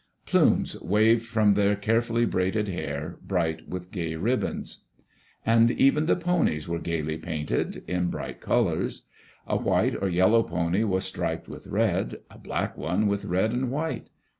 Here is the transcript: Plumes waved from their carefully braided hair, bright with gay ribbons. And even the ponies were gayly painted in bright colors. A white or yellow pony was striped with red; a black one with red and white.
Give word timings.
Plumes 0.25 0.81
waved 0.81 1.27
from 1.27 1.53
their 1.53 1.75
carefully 1.75 2.25
braided 2.25 2.67
hair, 2.67 3.19
bright 3.21 3.69
with 3.69 3.91
gay 3.91 4.15
ribbons. 4.15 4.85
And 5.45 5.69
even 5.69 6.07
the 6.07 6.15
ponies 6.15 6.67
were 6.67 6.79
gayly 6.79 7.19
painted 7.19 7.83
in 7.87 8.07
bright 8.09 8.41
colors. 8.41 9.07
A 9.45 9.57
white 9.57 9.93
or 10.01 10.09
yellow 10.09 10.41
pony 10.41 10.83
was 10.83 11.03
striped 11.05 11.47
with 11.47 11.67
red; 11.67 12.17
a 12.31 12.39
black 12.39 12.75
one 12.75 13.05
with 13.05 13.25
red 13.25 13.53
and 13.53 13.69
white. 13.69 14.09